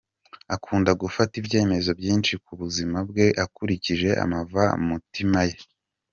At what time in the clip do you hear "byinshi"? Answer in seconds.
1.99-2.33